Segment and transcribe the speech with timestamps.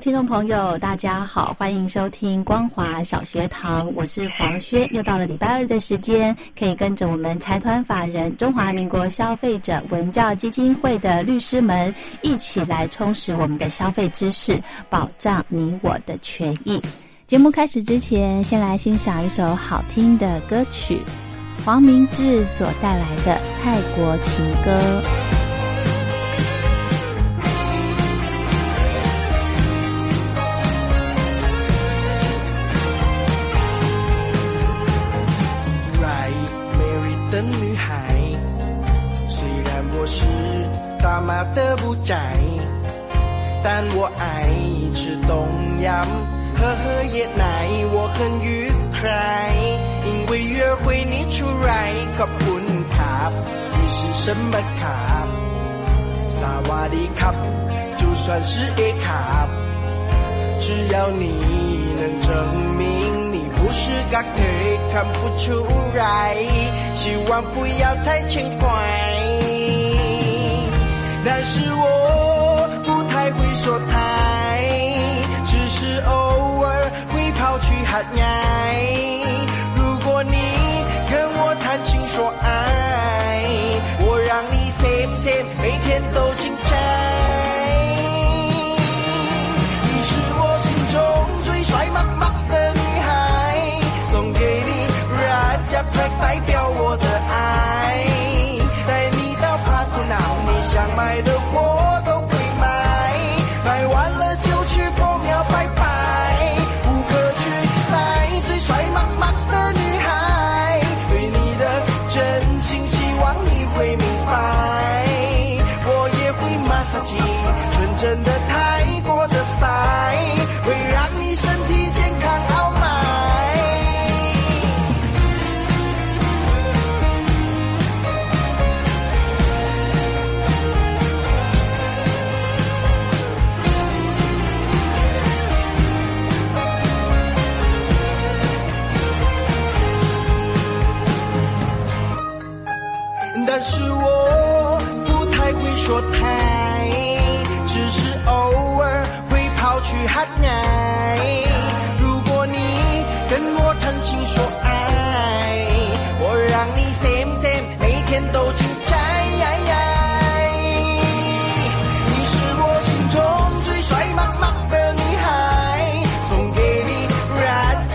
[0.00, 4.88] 听众朋友，大家好，欢迎收听光华小学堂，我是黄轩。
[4.94, 16.80] 又到了礼拜二的时间，可以跟着我们财团法人中华民国消费者文教基金会的律师们一起来充实我们的消费知识，保障你我的权益。
[17.26, 20.98] 节目开始之前，先来欣赏一首好听的歌曲，
[21.64, 24.80] 黄明志所带来的《泰国情歌》。
[41.53, 42.33] 的不窄，
[43.63, 44.49] 但我爱
[44.95, 45.47] 吃东
[45.81, 46.05] 阳，
[46.57, 49.53] 喝喝椰奶，我很愉快。
[50.05, 53.31] 因为约会你出来，ขอบคุณครับ，
[53.77, 55.27] 你是什么卡？
[56.35, 57.31] 萨瓦迪卡，
[57.97, 59.47] 就算是 A 卡，
[60.59, 61.29] 只要你
[61.95, 62.29] 能证
[62.79, 66.35] 明你不是个腿，看不出来，
[66.95, 69.16] 希望不要太轻快。
[71.24, 74.62] 但是我不太会说太，
[75.44, 78.22] 只是偶尔会跑去喊爱。
[79.76, 80.36] 如果你
[81.10, 82.57] 跟我谈情说爱，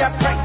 [0.04, 0.43] that break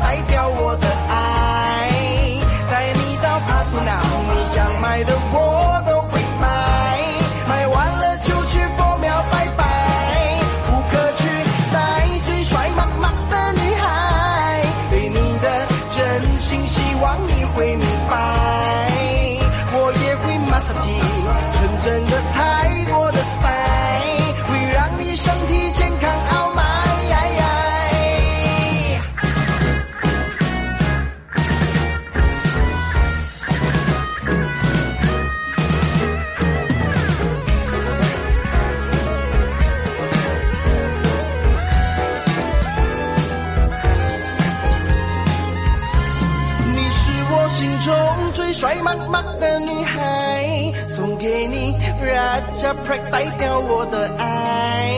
[53.11, 54.91] 代表我的爱，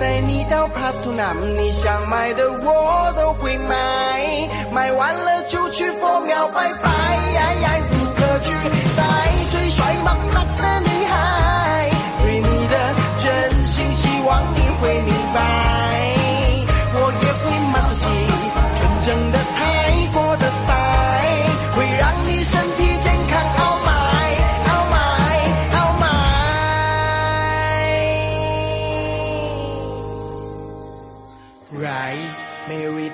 [0.00, 6.90] 带你到帕图那你想买的我都会买，买完了就去佛庙拜拜，
[7.90, 8.52] 不可取
[8.96, 9.02] 代
[9.50, 11.90] 最帅妈妈的女孩，
[12.22, 15.40] 对你的真心希望你会明白，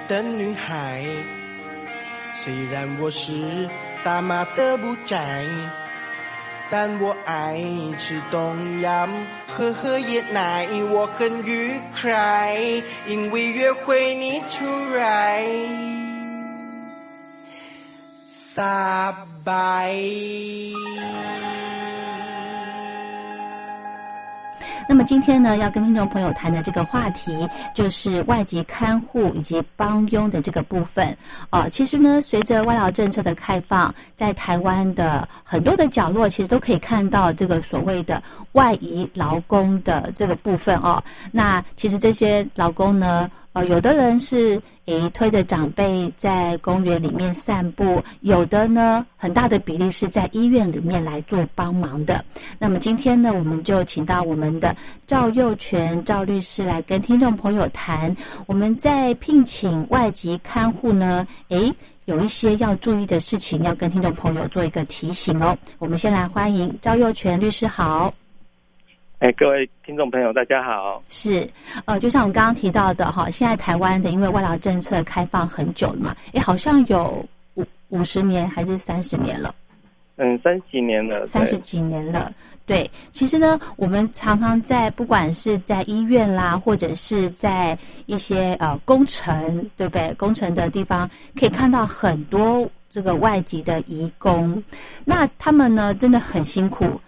[0.09, 1.05] 的女孩。
[2.35, 3.69] 虽然我是
[4.03, 5.45] 大马的不宅，
[6.71, 7.61] 但我爱
[7.99, 9.09] 吃东阳，
[9.47, 12.57] 喝喝椰奶，我很愉快，
[13.07, 14.65] 因为约会你出
[14.95, 15.47] 来，
[18.31, 19.15] 撒
[19.45, 19.95] 拜。
[24.89, 31.17] 那么今天呢，要跟听众朋友谈的这个话题，就是外籍看护以及帮佣的这个部分。
[31.51, 41.03] 哦，其实呢，随着外劳政策的开放，在台湾的很多的角落，其实都可以看到这个所谓的外移劳工的这个部分哦。
[41.31, 52.25] 那其实这些劳工呢，呃，有的人是诶推着长辈在公园里面散步，有的呢很大的比例是在医院里面来做帮忙的。
[52.59, 54.75] 那么今天呢，我们就请到我们的
[55.07, 58.17] 赵佑全赵律师来跟听众朋友谈，
[58.47, 61.71] 我们在聘请外籍看护呢，诶
[62.07, 65.57] 有一些要注意的事情，要跟听众朋友做一个提醒哦。
[65.79, 68.13] 我们先来欢迎赵佑全律师好。
[69.23, 71.01] 哎，各位听众朋友，大家好。
[71.09, 71.49] 是，
[71.85, 77.25] 呃，就像我刚刚提到的哈，现在台湾的因为外劳政策开放很久了嘛，哎，好像有
[77.55, 79.55] 五五十年还是三十年了，
[80.17, 82.33] 嗯，三十几年了，三十几年了。
[82.67, 90.13] 对，其实呢，我们常常在不管是在医院啦，或者是在一些呃工程，对不对？
[90.15, 91.09] 工程的地方
[91.39, 94.61] 可以看到很多这个外籍的移工，
[95.05, 97.01] 那他们呢真的很辛苦，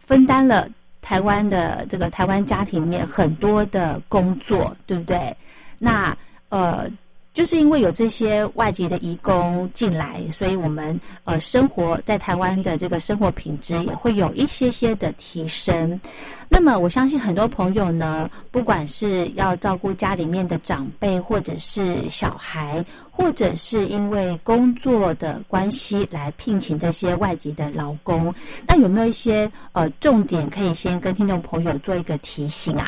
[0.00, 0.68] 分担了。
[1.04, 5.36] 台湾的这个台湾家庭里面很多的工作，对不对？
[5.78, 6.16] 那
[6.48, 6.90] 呃，
[7.34, 16.00] 就是因为有这些外籍的移工进来，所以我们呃生活在台湾的这个生活品质也会有一些些的提升。
[16.48, 28.32] 那么我相信很多朋友呢，不管是要照顾家里面的长辈，或者是小孩，或者是因为工作的关系来聘请这些外籍的劳工，
[28.64, 32.86] 那有没有一些呃重点可以先跟听众朋友做一个提醒啊？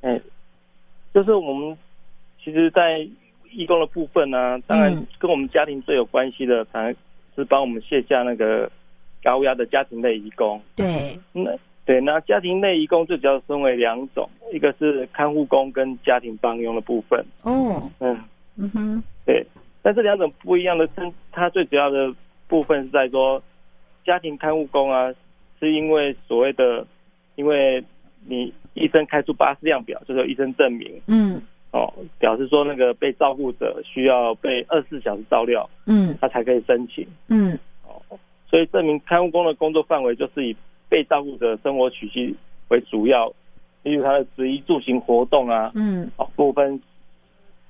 [0.00, 0.20] 哎，
[1.12, 1.78] 就是我们
[2.44, 2.98] 其实，在
[3.50, 6.94] 义工的部分呢，当然跟我们家庭最有关系的，当然
[7.34, 8.70] 是帮我们卸下那个
[9.22, 10.60] 高压的家庭类义工。
[10.76, 11.50] 对，那。
[11.86, 17.22] 对，那家庭内移工最主要分为两种，一个是看护工跟家庭帮佣的部分。
[17.42, 18.18] 哦，嗯，
[18.56, 19.44] 嗯哼，对，
[19.82, 22.10] 但这两种不一样的，是它最主要的
[22.48, 23.42] 部分是在说，
[24.02, 25.12] 家庭看护工啊，
[25.60, 26.86] 是因为所谓的，
[27.34, 27.84] 因为
[28.26, 31.42] 你医生开出巴士量表，就是医生证明，嗯，
[31.74, 38.00] 哦，表示说那个被照顾者需要被二十四小时照料，嗯，他才可以申请，嗯，哦，
[38.48, 40.56] 所以证明看护工的工作范围就是以。
[40.86, 42.32] 被照顾者生活取需
[42.68, 43.26] 为主要，
[43.82, 46.80] 例如他的食衣住行活动啊，嗯，哦，部分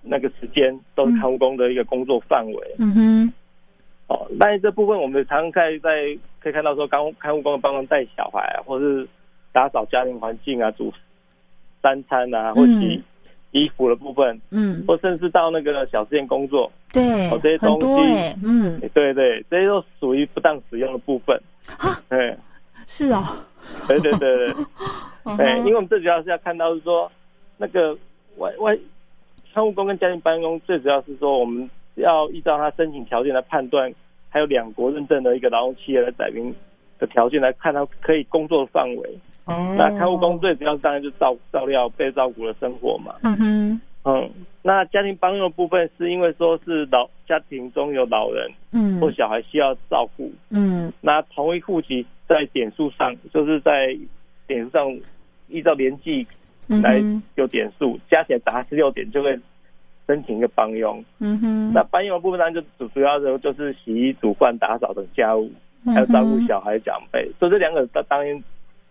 [0.02, 3.32] 那个时间都是看护工的一个工作范围，嗯哼，
[4.08, 9.08] 哦，但是这部分我们常在在可以看到说，刚看护工帮忙带小孩啊，或是
[9.52, 10.92] 打扫家庭环境啊，煮
[11.80, 13.02] 三餐啊，或洗
[13.54, 21.40] 衣服的部分，嗯，或甚至到那个小吃店工作，对，哦，这些东西，嗯，对对，这些都属于不当使用的部分，
[21.78, 22.37] 啊，对。
[22.87, 23.25] 是哦，
[23.88, 24.54] 对对对对，
[25.38, 27.11] 对， 因为我们最主要是要看到是说，
[27.56, 27.96] 那个
[28.37, 28.76] 外外
[29.54, 33.90] 商务工跟家庭办公，最主要是说我们要依照他申请条件来判断，
[34.28, 36.54] 还有两国认证的一个劳动企业的载明
[36.99, 39.18] 的条件来看他可以工作的范围。
[39.46, 43.14] 哦，那看护工最主要当然就照照料被照顾的生活嘛。
[43.22, 44.30] 嗯哼，嗯，
[44.62, 52.06] 那家庭帮佣的部分是因为说是老家庭中有老人，嗯，或小孩需要照顾，嗯，那同一户籍。
[52.26, 53.94] 在点数上，就是在
[54.46, 54.98] 点数上
[55.48, 56.26] 依照年纪
[56.68, 56.98] 来
[57.34, 59.38] 有点数，加起来达十六点就会
[60.06, 61.04] 申请一个帮佣。
[61.18, 65.52] 嗯哼，那帮佣的部分当然，就主主要的就是洗衣、煮饭、打扫等家务，
[65.84, 67.30] 还有照顾小孩、长辈。
[67.38, 68.42] 所以这两个当当然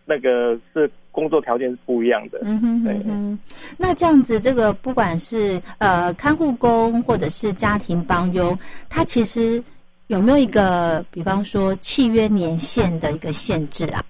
[0.06, 2.40] 那个是工作条件是不一样的。
[2.44, 3.38] 嗯哼，对。
[3.78, 8.58] 那这样子，这个不管是呃看护工或者是家庭帮佣，
[8.90, 9.64] 他其实。
[10.08, 14.04] 有没有一个，比方说契约年限的一个限制啊？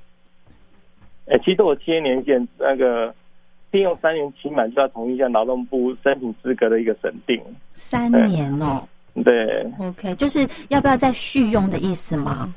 [1.28, 3.14] 哎，其实我契约年限那个
[3.70, 7.40] 聘用三年期满就要同意一下劳动部申请资格的一个审定。
[7.74, 8.84] 三年哦。
[9.24, 9.64] 对。
[9.80, 12.54] OK，就是要不要再续用的意思吗？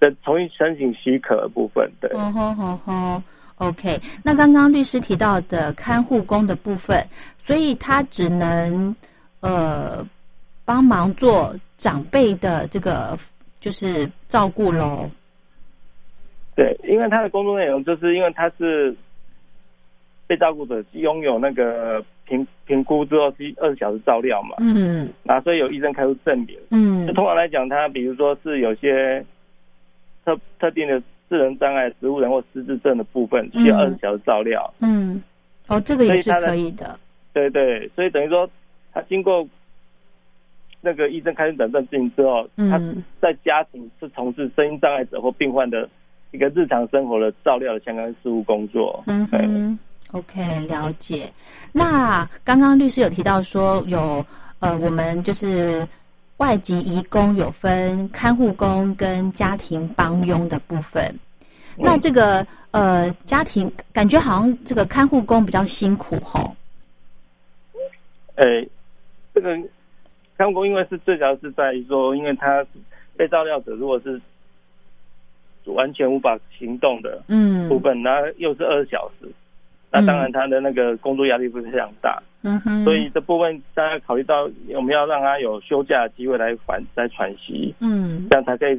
[0.00, 2.10] 的同意申请许可的部分，对。
[2.12, 3.22] 哦吼吼吼
[3.56, 4.00] ，OK。
[4.22, 7.06] 那刚刚律师提到的看护工的部分，
[7.38, 8.94] 所以他只能
[9.40, 10.06] 呃。
[10.68, 13.16] 帮忙做长辈的这个
[13.60, 15.08] 就是照顾喽。
[16.56, 18.92] 对，因为他的工作内容就是因为他是
[20.26, 26.58] 被照顾者拥有那个评评估之后是二十小时照料嘛，嗯那所以有医生开出证明。
[26.72, 29.24] 嗯那通常来讲，他比如说是有些
[30.26, 34.74] 特特定的智能障碍、植物人或失智症的部分，需要嗯二十小时照料。
[34.80, 35.22] 嗯，
[35.68, 36.98] 哦，这个也是可以的。
[37.32, 38.48] 对对，所以等于说
[38.92, 39.46] 他经过
[40.80, 45.88] 那个医生开始诊断证明之后，他嗯在家庭是从事声音障碍者或病患的
[46.32, 49.02] 一个日常生活的照料的相关事务工作。
[49.06, 49.78] 对嗯
[50.12, 51.30] ，OK，了解。
[51.72, 54.24] 那刚刚律师有提到说有
[54.60, 55.86] 呃，我们就是
[56.38, 61.14] 外籍移工有分看护工跟家庭帮佣的部分。
[61.78, 66.54] 那这个呃，家庭感觉好像这个看护工比较辛苦吼。
[68.36, 68.68] 诶，
[69.34, 69.56] 这个
[70.36, 72.64] 看护工因为是最主要是在于说，因为他
[73.16, 74.20] 被照料者如果是
[75.64, 79.26] 完全无法行动的嗯部分，那又是二十小时，
[79.90, 88.78] 那当然他的那个工作压力会非常大，嗯哼，所以这部分大家考虑到我们要让他有休假的机会来缓来喘息，嗯这样才可以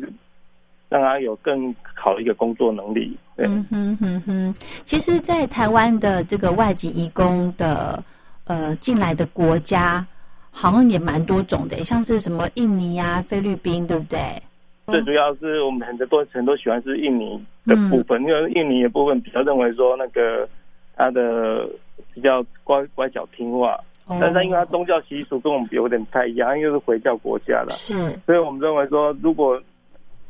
[0.90, 3.18] 让他有更好的一个工作能力。
[3.36, 8.02] 对，嗯哼哼哼，其实，在台湾的这个外籍移工的
[8.46, 10.06] 呃进来的国家，
[10.52, 14.42] 好像也蛮多种的，像是什么印尼啊、菲律宾，对不对？
[14.88, 20.48] 最主要是我们很多很多喜欢是印尼的部分，因为印尼的部分比较认为说那个
[20.96, 21.68] 他的
[22.14, 24.18] 比较乖乖巧听话，哦。
[24.20, 27.94] 但是因为他宗教习俗跟我们有点不太一样，因为是回教国家的，是，
[28.26, 29.62] 所以我们认为说，如果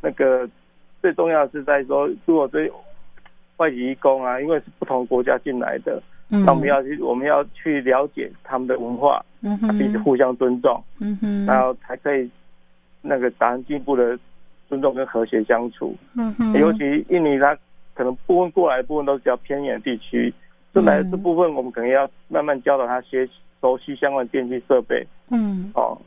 [0.01, 0.47] 那个
[1.01, 2.71] 最重要的是在说，如果对
[3.57, 12.29] 外籍义工啊，因为是不同国家进来的，嗯，那我们要去我们要去了解他们的文化，嗯哼，彼此互相尊重，嗯哼，然后才可以
[13.01, 14.17] 那个达成进一步的
[14.69, 15.95] 尊重跟和谐相处。
[16.15, 17.57] 嗯哼，尤其印尼，它
[17.95, 20.31] 可能部分过来的部分都是比较偏远地区，
[20.77, 21.11] 这来嗯。
[21.11, 23.27] 这部分我们可能要慢慢教导他学
[23.59, 25.05] 熟悉相关的电器设备。
[25.31, 25.71] 嗯。
[25.73, 25.97] 哦，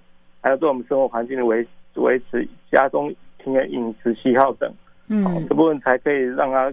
[0.41, 3.12] 还有对我们生活环境的维维持、家中
[3.43, 4.75] 庭的饮食喜好等，哦
[5.09, 6.73] 嗯这部分才可以让他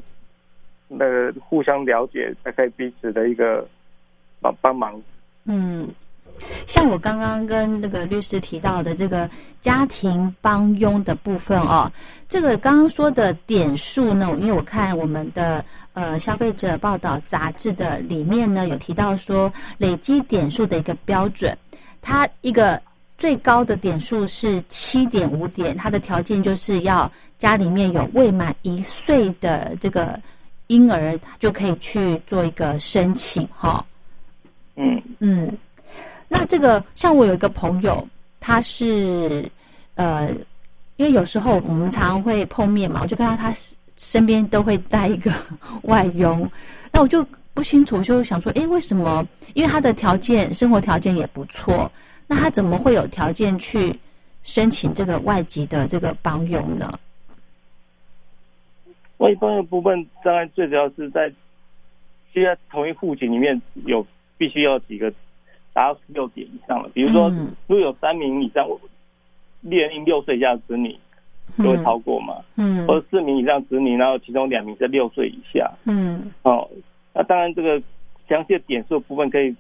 [0.88, 3.68] 那个互相了解，才可以彼此的一个
[4.40, 5.02] 帮帮忙。
[5.46, 5.88] 嗯。
[6.68, 9.30] 像我刚刚跟那个律师提到的这个
[9.60, 11.92] 家庭帮佣的部分哦，
[12.30, 21.58] 这个刚刚说的点数呢，因为我看我们的呃消费者报道杂志的里面呢有提到说累积点数的一个标准，
[22.02, 22.82] 它一个
[23.18, 30.20] 最高的点数是七点五点，它的条件就是要家里面有未满一岁的这个
[30.68, 33.84] 婴儿就可以去做一个申请哈、
[34.76, 35.02] 嗯。
[35.20, 35.58] 嗯，
[36.28, 38.08] 那这个像我有一个朋友，
[38.40, 39.50] 他是
[39.96, 40.30] 呃，
[40.98, 43.54] 因为有时候我们常常会碰面嘛，我就看到他
[43.96, 45.32] 身边都会带一个
[45.84, 46.50] 外佣，
[46.92, 49.26] 那我就不清楚，就想说，诶，为什么？
[49.54, 51.92] 因为他的条件生活条件也不错，
[52.28, 53.98] 那他怎么会有条件去
[54.44, 57.00] 申请这个外籍的这个帮佣呢？
[59.18, 61.32] 外方的部分，当然最主要是在
[62.32, 64.06] 现在同一户籍里面有
[64.38, 65.12] 必须要几个
[65.78, 66.90] 达到十六点以上了。
[66.92, 67.54] 比如说，嗯。
[67.68, 68.68] 如果有三名以上
[69.62, 70.98] 年龄六岁以下的子女，
[71.60, 72.84] 就会超过嘛，嗯。
[72.88, 75.72] 或者四名以上子女，然后其中两名在六岁以下。
[75.86, 76.32] 嗯。
[76.42, 76.68] 哦，
[77.14, 77.80] 那当然这个
[78.28, 79.56] 详细的点数部分可以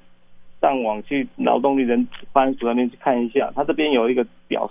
[0.59, 4.67] 上网去劳动力人发展署那边去看一下，他这边有一个表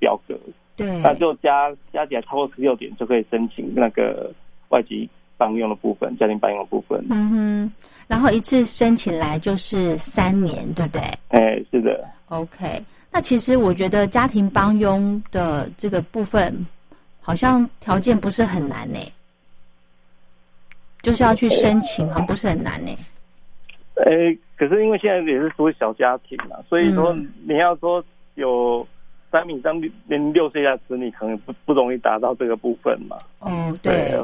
[0.00, 0.36] 表格，
[0.76, 4.32] 对，那就加加起来超过十六点就可以申请那个
[4.70, 7.02] 外籍帮佣的部分，家庭帮佣的部分。
[7.08, 7.72] 嗯哼，
[8.06, 11.00] 然后一次申请来就是三年，对不对？
[11.28, 16.66] 哎，是的，OK，那其实我觉得家庭帮佣的这个部分，
[17.22, 18.98] 好像条件不是很难呢，
[21.00, 22.94] 就是要去申请，好像不是很难呢。
[23.94, 28.04] 哎，可是因为现在也是属于小家庭嘛，所以说嗯你要说
[28.34, 28.86] 有
[29.30, 33.18] 三名以上连六岁以下子女，可能不不容易达到这个部分嘛。
[33.40, 34.14] 哦，对，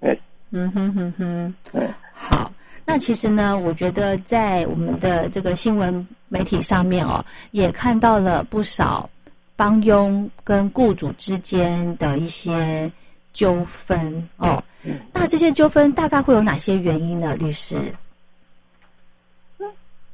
[0.00, 0.18] 哎，
[0.52, 2.52] 嗯哼哼哼，对，好。
[2.84, 9.08] 那其实呢，我觉得在我们的这个新闻媒体上面哦，也看到了不少
[9.56, 12.90] 帮佣跟雇主之间的一些
[13.32, 14.62] 纠纷哦。
[15.12, 17.34] 那这些纠纷大概会有哪些原因呢？
[17.36, 17.76] 律师？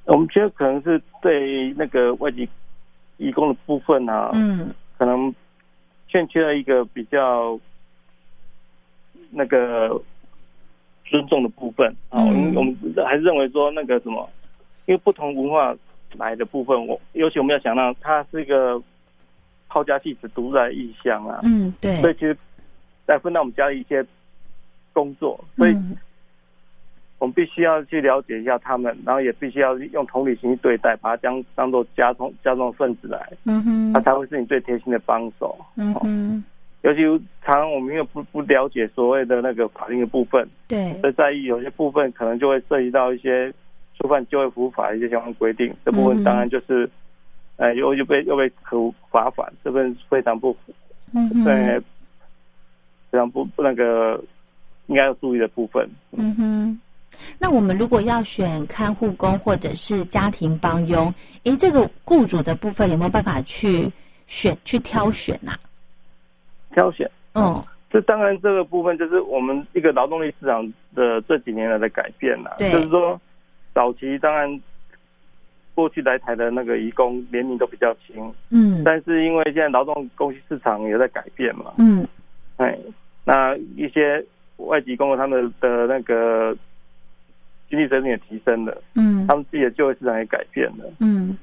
[0.04, 2.48] 我们觉得可能是对那个外籍
[3.16, 5.34] 义工的部分啊，嗯可能
[6.08, 7.58] 欠缺了一个比较
[9.30, 10.00] 那个
[11.10, 12.22] 尊重的部分啊。
[12.24, 14.28] 我们还是认为说那个什么，
[14.86, 15.74] 因为不同文化
[16.16, 18.80] 来的部分，我尤其我们要想到它是一个
[19.68, 22.36] 抛家弃子、独在异乡啊，嗯，对，所以其实
[23.06, 24.04] 再分到我们家的一些
[24.92, 25.96] 工作，所以嗯。
[27.20, 33.92] 我们必须要去了解一下他们，然后也必须要用同理心去对待，把它当当做家中家中的分子来，嗯哼。
[33.92, 35.58] 他，才会是你最贴心的帮手。
[35.74, 36.44] 嗯哼，
[36.82, 37.02] 尤其
[37.44, 43.52] 常常我们因为不不了解所谓的那个法律的部分，对，所以在意有些部分可能就会涉及到一些
[43.98, 46.88] 触犯就业服务法的一些相关规定，这部嗯分当然就是，
[47.56, 48.76] 呃，又又被又被可
[49.10, 50.72] 罚款，这份非常不符，
[51.44, 51.80] 对，
[53.10, 54.22] 非常不不那个
[54.86, 55.88] 应该要注意的部分。
[56.12, 56.80] 嗯哼。
[57.38, 63.90] 那我们如果要选看护工或者是家庭帮佣，诶，这个雇主的部分有没有办法去
[64.26, 65.58] 选去挑选呐、
[66.78, 72.70] 挑选，嗯，这当然这个部分就是我们一个劳动力市场的这几年来的改变啦，对。
[72.70, 73.20] 就是说
[73.74, 74.60] 早期当然
[75.74, 78.84] 过去来台的那个移工年龄都比较轻，嗯。
[78.84, 82.06] 但是因为现在劳动供需市场也在改变嘛，嗯。
[82.58, 82.78] 哎，
[83.24, 84.24] 那一些
[84.58, 86.56] 外籍工人他们的那个
[87.68, 89.26] 经济水准也提升了，嗯。
[89.26, 90.84] 他们自己的就业市场也改变了。
[91.00, 91.36] 嗯。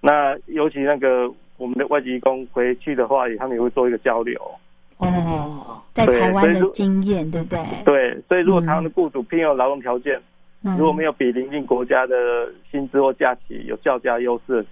[0.00, 4.40] 那尤其那个我们的外籍工回去的话，也他们也会做一个交流。
[4.98, 7.60] 哦，在对台湾的经验，对不对？
[7.84, 10.20] 对，所以如果嗯台湾的雇主聘用劳动条件，
[10.64, 14.66] 嗯如果没有比邻近国家的薪资或假期有较佳优势的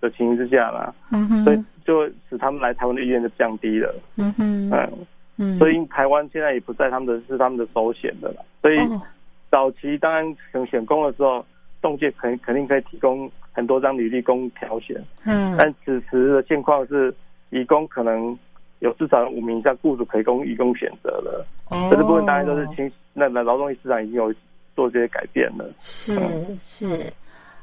[0.00, 3.94] 的情形之下呢，嗯哼，所以就使他们来台湾的意愿就降低了。
[4.16, 4.92] 嗯哼，嗯，
[5.38, 8.44] 嗯，所以台湾现在也不在他们的是他们的首选的了。
[8.60, 9.00] 所以哦，
[9.48, 11.44] 早期当然选选工的时候，
[11.82, 17.14] 中介肯肯定可以提供很多张履历供挑选，嗯，但此时的现况是，
[17.50, 18.38] 移工可能
[18.78, 21.44] 有至少五名以上雇主可以供移工选择了。
[21.68, 24.32] 哦这个部分当然都是清那那劳动力市场已经有
[24.74, 25.68] 做这些改变了。
[25.78, 26.18] 是
[26.62, 27.12] 是。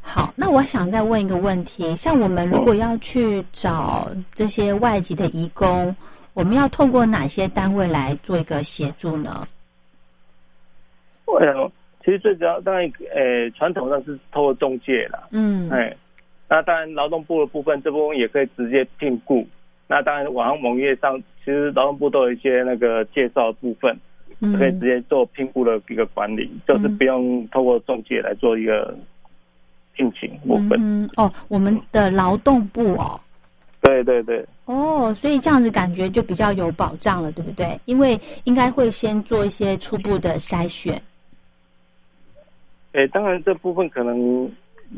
[0.01, 5.95] 好，那我想再问一个问题，像我们如果要去找这些外籍的移工，
[6.33, 9.47] 我们要透过哪些单位来做一个协助呢？
[11.25, 11.71] 呃，
[12.03, 15.95] 其实最主要当然，呃，传统上是透过中介啦，嗯，哎，
[16.47, 19.45] 那当然劳动部的部分这部分也可以直接聘雇。
[19.87, 23.95] 那当然，网上网页上其实劳动部都有一些那个介绍的部分，
[24.39, 28.95] 嗯可以直接做聘雇的一个管理，就是不用透过中介来做一个
[29.93, 30.79] 聘请部分。
[30.79, 33.19] 嗯哦，我们的劳动部哦，
[33.81, 37.77] 对对对，哦，所以这样子感觉就比较有保障了，对不对？
[37.85, 41.01] 因为应该会先做一些初步的筛选。
[42.99, 44.43] 诶，当然这部分可能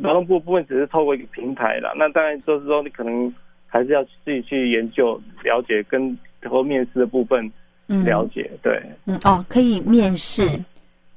[0.02, 3.32] 劳动部部分只是透过一个平台啦，那当然就是说你可能
[3.68, 7.52] 还是要自己去研究、了解，跟和面试的部分
[7.88, 8.50] 嗯，了解。
[8.64, 10.50] 对嗯哦，可以面试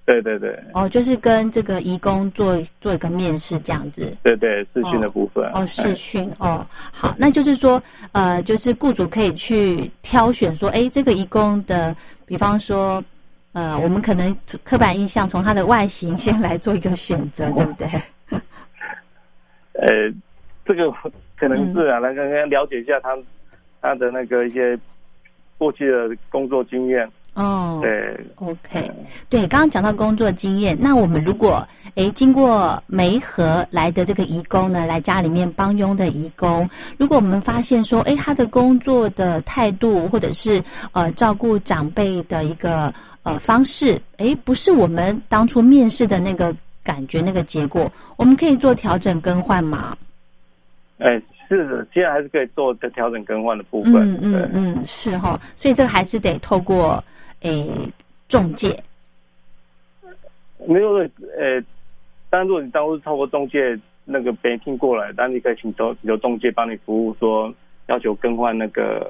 [0.04, 4.14] 对对对哦，就是跟这个义工做做一个面试这样子。
[4.22, 5.42] 对对，试训的部分。
[5.54, 13.02] 哦，视哎讯哦，好，那就是说，呃，就是雇主可以去挑选说，哎，这个义工的，比方说，
[13.54, 17.88] 呃，我们可能刻板印象从他的外形先来做一个选择， 对不对？
[19.72, 19.86] 呃，
[20.64, 20.90] 这个
[21.36, 23.16] 可能是嗯啊，来刚刚了解一下他
[23.80, 24.78] 他的那个一些
[25.56, 27.08] 过去的工作经验。
[27.34, 28.88] 哦，对，OK，
[29.28, 40.62] 对，刚刚讲到工作经验，那我们如果诶经过梅河来的这个义工呢，来家里面帮佣的义工，如果我们发现说，诶他的工作的态度或者是
[40.92, 49.96] 呃照顾长辈的一个呃方式，诶不是我们当初面试的那个感觉那个结果，我们可以做调整更换吗？
[50.98, 53.94] 哎，是的，现在还是可以做的调整更换的部分。
[54.14, 57.02] 嗯嗯嗯，是哈，所以这个还是得透过
[57.40, 57.68] 诶
[58.28, 58.80] 中介。
[60.66, 61.60] 没有呃，
[62.30, 67.52] 当然如果你当初是透过中介那个别人听过来，当然你可以请求请求中介帮你服务，说
[67.88, 69.06] 要求更换那个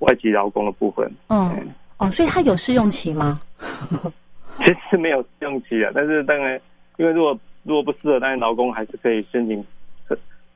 [0.00, 1.10] 外籍劳工的部分。
[1.28, 3.40] 嗯嗯，哦，所以它有试用期吗？
[4.58, 6.60] 其实没有试用期啊，但是当然，
[6.96, 9.64] 因为如果如果不适合，当然劳工还是可以申请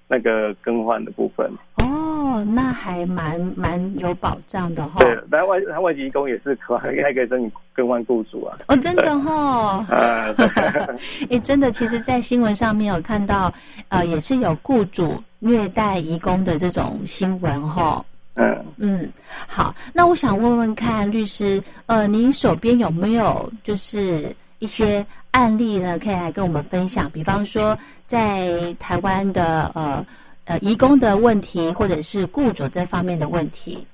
[0.09, 1.51] 那个更换的部分。
[1.77, 5.01] 哦，那还蛮蛮有保障的哈。
[5.01, 8.57] 对，当然外他外籍工也是可还可以申请更换雇主啊。
[8.69, 9.85] 哦，真的哈。
[9.89, 10.47] 啊，对
[11.31, 13.53] 诶，真的，其实，在新闻上面有看到，
[13.89, 18.05] 呃，也是有雇主虐待移工的这种新闻哈。
[18.37, 19.13] 嗯，嗯，
[19.49, 27.11] 好，那我想问问看，律师，呃，您手边有没有就是一些案例呢，可以来跟我们分享？
[27.11, 30.05] 比方说，在台湾的呃
[30.45, 33.87] 呃移工的问题，或者是雇主这方面的问题。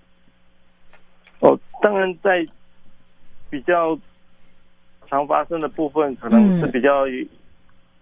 [1.38, 2.44] 哦，当然在
[3.48, 3.96] 比较
[5.08, 7.04] 常发生的部分，可能是嗯比较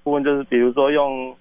[0.03, 1.37] 部分就是比如说用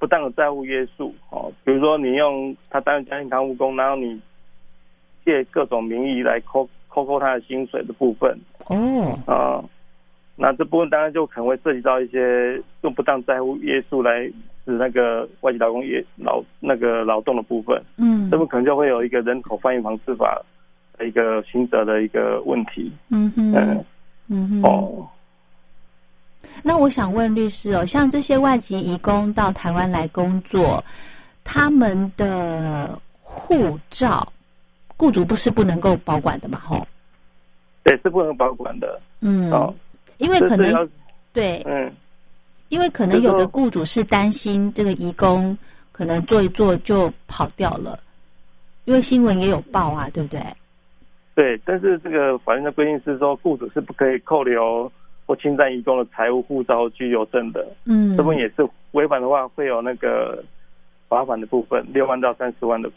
[0.00, 4.20] 不当的债务约束哦，比如说你用他担任家庭看护工，然后你
[5.24, 8.36] 借各种名义来扣扣扣他的薪水的部分
[8.66, 9.62] 哦，啊、
[10.36, 14.24] 那这部分当然就可能会涉及到一些用不当债务约束来
[14.64, 18.30] 使那个外籍劳工也劳那个劳动的部分，嗯。
[18.30, 20.42] 这部分可能就会有一个人口贩运防治法
[20.96, 22.90] 的一个刑责的一个问题。
[23.10, 23.54] 嗯哼。
[23.54, 23.84] 嗯，
[24.28, 24.62] 嗯哼。
[24.62, 25.08] 哦，
[26.62, 30.82] 那我想问律师哦，像这些外籍移工到台湾来工作，
[31.44, 34.32] 他们的护照，
[34.96, 36.58] 雇主不是不能够保管的嘛？
[36.60, 36.86] 吼，
[37.82, 39.00] 对，是不能保管的。
[39.20, 39.74] 嗯，哦，
[40.18, 40.88] 因为可能
[41.32, 41.92] 对，嗯，
[42.68, 45.56] 因为可能有的雇主是担心这个移工
[45.92, 47.98] 可能做一做就跑掉了，
[48.84, 50.42] 因为新闻也有报啊，对不对？
[51.34, 54.90] 对，但是这个法律的规定是说，雇主是不可以扣留
[55.30, 57.64] 或侵占移工的财务、护照、居留证的。
[57.84, 60.42] 嗯，这部分也是违反的话，会有那个
[61.08, 62.90] 罚款的部分，六万到三十万的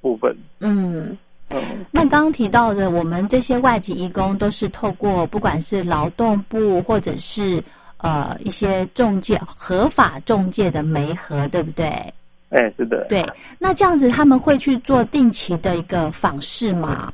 [0.00, 0.32] 部分。
[0.60, 1.18] 嗯。
[1.50, 7.60] 嗯，那刚刚提到的，我们这些外籍移工都是透过不管是劳动部或者是
[7.96, 11.84] 呃一些中介合法中介的媒合，对不对？
[12.50, 13.26] 哎，是的，对，
[13.58, 17.12] 那这样子他们会去做定期的一个访视吗？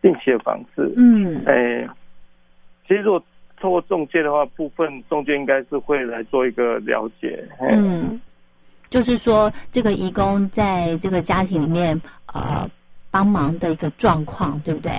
[0.00, 0.90] 定期的访视。
[0.96, 1.86] 嗯哎，
[2.86, 3.22] 其实如果
[3.60, 7.42] 透过中介的话，部分中介应该是会来做一个了解。
[7.60, 8.20] 嗯，
[8.90, 12.00] 就是说这个移工在这个家庭里面
[12.32, 12.68] 呃
[13.10, 14.92] 帮忙的一个状况，对不对？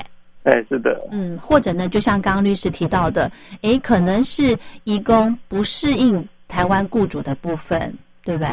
[0.44, 3.30] 哎，是的，嗯，或者呢，就像刚刚律师提到的，
[3.62, 8.50] 哎，可能是移工不适应台湾雇主的部分，对不对？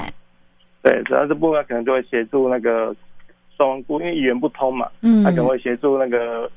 [0.82, 2.94] 对，主要这部分可能就会协助那个
[3.56, 6.50] 双方雇，因为语言不通嘛，嗯他可能会协助那个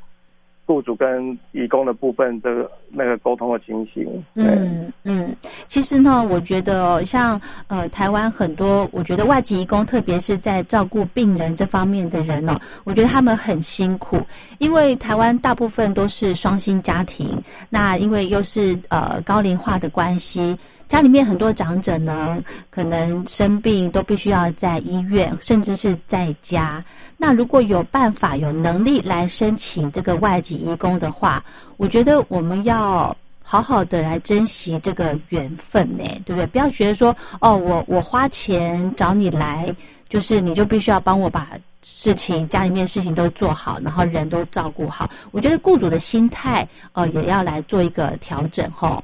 [0.67, 4.06] 雇主跟义工的部分这个那个沟通的情形。
[4.36, 5.36] 对，嗯嗯，
[5.69, 14.19] 其实呢，我觉得哦像呃台湾很多，我觉得外籍移工，特别是在照顾病人这方面的人哦，我觉得他们很辛苦，
[14.60, 20.58] 因为台湾大部分都是双薪家庭，那因为又是呃高龄化的关系。
[20.88, 26.84] 家里面很多长者呢，可能生病都必须要在医院，甚至是在家。
[27.17, 31.43] 那如果有办法、有能力来申请这个外籍义工的话，
[31.76, 36.45] 我觉得我们要好好的来珍惜这个缘分呢，对不对？
[36.47, 39.73] 不要觉得说，哦，我我花钱找你来，
[40.08, 41.50] 就是你就必须要帮我把
[41.82, 45.10] 事情家里面事情都做好，然后人都照顾好。
[45.32, 49.04] 我觉得雇主的心态，呃，也要来做一个调整，吼。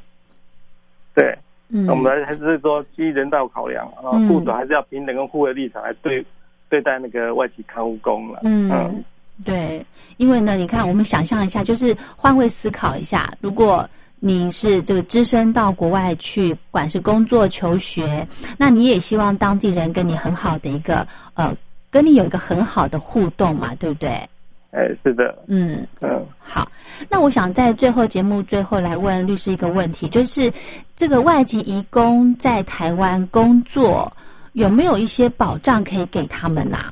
[1.15, 1.37] 对，
[1.75, 6.23] 嗯，那我们还是说基于人道考量，啊，嗯雇主还是要平等跟互惠立场来对
[6.69, 8.41] 对待那个外籍看护工了。
[8.43, 9.03] 嗯，
[9.43, 9.83] 对，
[10.17, 18.25] 因为呢，你看，我们想象一下，就是换位思考一下，如果你是这个只身到国外去，不管是工作、求学，
[18.57, 21.51] 那你也希望当地人跟你很好的一个呃，
[21.89, 24.29] 跟你有一个很好的互动嘛，对不对？
[24.73, 26.67] 哎，是的，嗯，嗯，好，
[27.07, 30.51] 那我想在最后节目最后来问律师一个问题，就是
[30.95, 34.11] 这个外籍移工在台湾工作
[34.53, 36.91] 有没有一些保障可以给他们呐、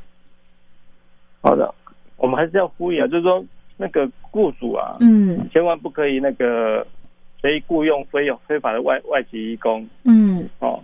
[1.41, 1.73] 好的，
[2.17, 3.43] 我们还是要呼吁啊，就是说
[3.77, 5.49] 那个雇主啊，嗯。
[5.51, 6.85] 千万不可以那个
[7.39, 9.87] 随意雇佣非有非法的外外籍移工。
[10.03, 10.47] 嗯。
[10.59, 10.79] 哦，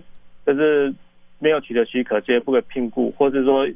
[0.47, 0.91] 就是
[1.37, 3.67] 没有取得许可，绝对不可以聘雇，或者说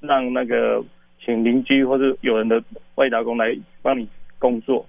[0.00, 0.82] 让那个
[1.24, 2.62] 请邻居或者有人的
[2.94, 4.84] 外籍劳工来帮你工作，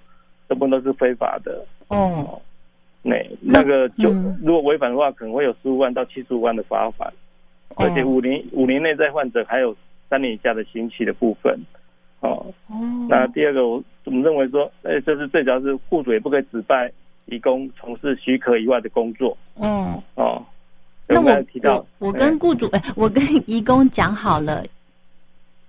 [0.47, 1.65] 这部分都是非法的。
[1.87, 2.41] 哦。
[3.01, 4.37] 那那个就、嗯。
[4.43, 7.11] 如果违反的话，可能会有十五万到七十五万的罚款，
[7.69, 7.85] 哦。
[7.85, 9.75] 而且五年五年内再患者还有
[10.09, 11.57] 三年以下的刑期的部分。
[12.21, 12.75] 哦，哦，
[13.09, 16.91] 那第二个，我我们认为说，呃，就是最主要是雇主也不可以指派
[17.27, 19.37] 移工从事许可以外的工作。
[19.55, 20.43] 嗯，哦。
[21.07, 21.77] 那我提到？
[21.99, 24.61] 我我跟雇主哎，我跟移工讲好了，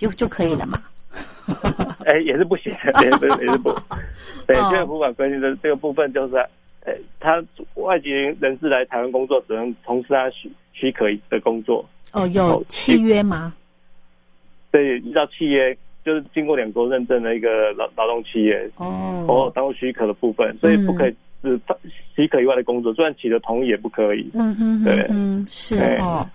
[0.01, 0.83] 就就可以了嘛。
[2.07, 3.71] 哎、也是不行，也是也是不，
[4.47, 6.37] 对，哦这个不管规定的这个部分就是，
[6.85, 7.43] 呃，他
[7.75, 13.53] 外籍人士来台湾工作，只能从事他许许可的工作，哦，有哦契约吗？
[14.71, 21.61] 对，依照契约，就是经过两国认证的一个劳劳动契约，哦哦，当许可的部分，所以不可以是
[22.15, 24.31] 许可以外的工作，就算取得同意也不可以。
[24.35, 26.27] 嗯嗯对哼哼，是哦。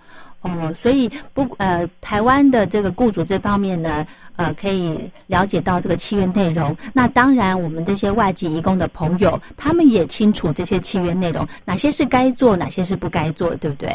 [0.50, 4.06] 哦，所以不呃，台湾的这个雇主这方面呢，
[4.36, 6.76] 呃，可以了解到这个契约内容。
[6.92, 13.88] 那当然，我们这些外籍移工的朋友，他们也清楚这些契约内容，哪些是该做，哪些是不该做，对不对？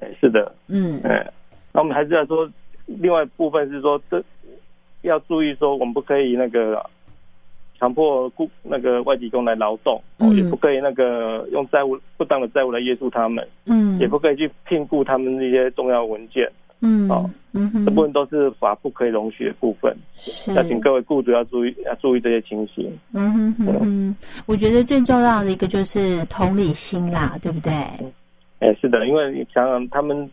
[0.00, 1.26] 哎是的，嗯哎，
[1.72, 2.48] 那我们还是要说，
[2.86, 4.22] 另外一部分是说，这
[5.02, 6.84] 要注意说，我们不可以那个
[7.78, 20.54] 强迫雇那个外籍工来劳动，哦，嗯也不可以那个用债务不当的债务来约束他们，嗯，也不可以去聘雇他们那些重要文件，嗯哦，嗯哼，这部分都是法不可以容许的部分，是。
[20.54, 22.90] 要请各位雇主要注意，要注意这些情形。
[23.12, 27.72] 嗯哼哼哼，我觉得最重要的一个就是同理心啦，对不对？
[28.60, 30.30] 哎，是的，因为你想想他们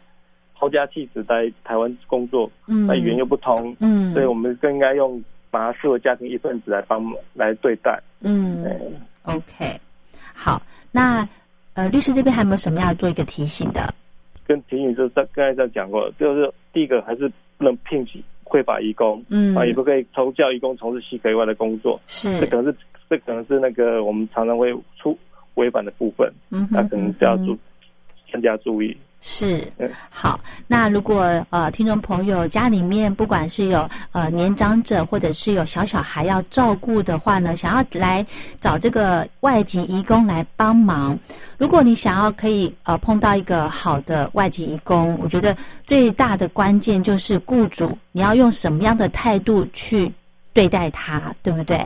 [0.56, 7.04] 抛家弃子在台湾工作，嗯，那语言又不通，嗯，所以我们更应该用把他视为家庭一份子来帮
[7.36, 8.02] 来对待。
[8.22, 8.80] 嗯哎
[9.24, 9.80] ，，OK，
[10.34, 10.60] 好，
[10.92, 11.28] 那
[11.74, 13.94] 呃，律师这边还有没有什么要做一个提醒的？
[14.48, 19.56] 跟提醒就是在刚才在讲过，就是第一个还是不能聘请会法义工，嗯。
[19.56, 22.40] 啊，也不可以从教义工从事系可以外的工作，是。
[22.40, 22.78] 这，可能是
[23.10, 25.18] 这可能是那个我们常常会出
[25.56, 27.58] 违反的部分，嗯那可能就要注
[28.32, 28.96] 更加注意。
[29.24, 38.26] 是嗯好，那如果呃听众朋友家里面不管是有呃年长者或者是有小小孩要照顾的话呢，想要来
[38.60, 41.15] 找这个外籍移工来帮忙，
[41.60, 50.12] 如果你想要可以呃碰到一个好的外籍移工，我觉得最大的关键就是雇主你要用什么样的态度去
[50.52, 51.80] 对待他，对不对？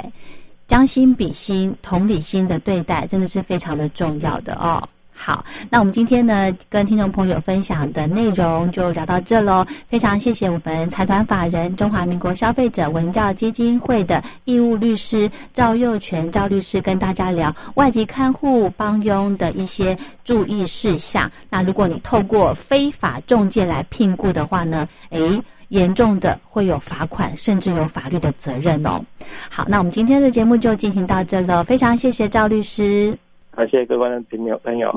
[0.67, 4.81] 将心比心、同理心的对待，真的是非常的重要的哦。
[5.17, 9.65] 好，那我们今天呢，跟听众朋友分享的内容就聊到这喽。
[9.87, 21.31] 非常谢谢我们财团法人中华民国消费者文教基金会的义务律师赵佑全赵律师跟大家聊外籍看护帮佣的一些注意事项。
[21.49, 25.41] 那如果你透过非法中介来聘雇的话呢，诶。
[25.69, 29.01] 严重的会有罚款，甚至有法律的责任哦。
[29.49, 33.17] 好，那我们今天的节目就进行到这了，非常谢谢赵律师。
[33.55, 34.91] 感谢各位观众朋友朋友。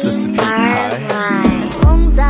[0.00, 0.98] 这是品牌。
[1.84, 2.22] 梦在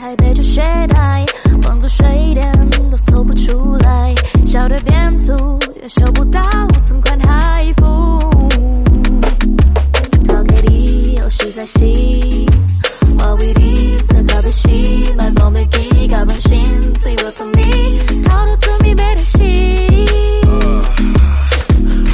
[0.00, 1.26] 海背着雪带，
[1.62, 2.50] 放逐水电
[2.90, 4.14] 都搜不出来，
[4.46, 5.34] 小队变粗
[5.82, 6.40] 也收不到
[6.82, 7.84] 存款还付。
[10.26, 11.66] 逃给你游戏在
[13.16, 16.64] 心，我为你在咖啡西买包美给搞本心，
[16.98, 19.38] 随我疼你，逃脱罪名没得心。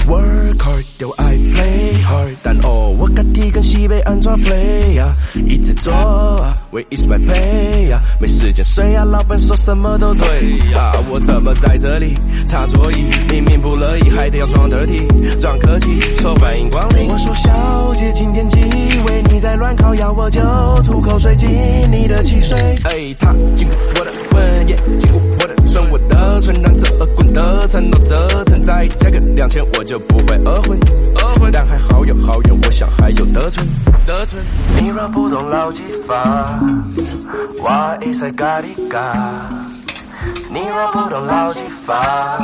[0.09, 5.15] Work hard 就爱 play hard，但哦，我个体跟西北安装 play 呀，
[5.47, 8.01] 一直做啊，Where is my pay 呀？
[8.19, 10.27] 没时间睡啊，老板说什么都对
[10.73, 12.15] 呀，我怎么在这里
[12.47, 13.07] 擦座椅？
[13.31, 15.07] 明明不乐意，还得要装 dirty，
[15.39, 17.09] 装客气，说欢迎光临。
[17.09, 19.23] 我说小姐，今天几位？
[19.31, 20.41] 你在乱烤，要我就
[20.85, 21.49] 吐口水进
[21.91, 22.59] 你的汽水。
[22.85, 30.79] 哎，他禁锢我的魂，也禁锢我的唇，我的唇让这恶棍的承诺折腾，再加个两千我就不会二婚。
[31.53, 33.67] 但还好有好友，我想还有得寸。
[34.07, 34.43] 得寸，
[34.81, 36.59] 你若不懂老技法，
[37.59, 38.99] 我一塞咖喱咖。
[40.51, 42.39] 你若不懂老技法，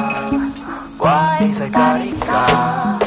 [0.99, 1.09] 我
[1.45, 2.99] 一塞咖喱咖。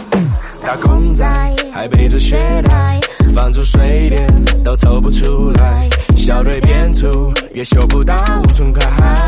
[0.64, 1.26] 打工仔
[1.74, 3.00] 还背着血带，
[3.34, 4.28] 放逐水电
[4.64, 8.16] 都抽不出来，小队变粗也修不到
[8.54, 9.21] 存款还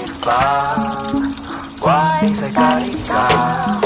[0.00, 0.30] 懂老地方，
[1.80, 3.80] 我一塞咖喱咖。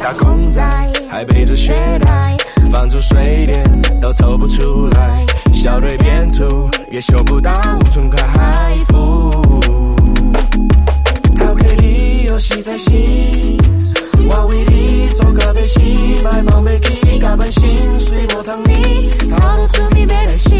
[0.00, 0.62] 打工仔
[1.10, 2.36] 还背着血带，
[2.70, 3.64] 放逐水电
[4.00, 7.52] 都凑不出来，小队变粗也修不到
[7.90, 9.60] 存款还付。
[11.36, 13.58] 逃给理由系在心，
[14.28, 17.62] 我为你做个背心，买包美给搞本心，
[17.98, 20.58] 随我疼你，逃脱罪名没得心。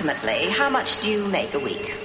[0.00, 1.99] Approximately, how much do you make a week?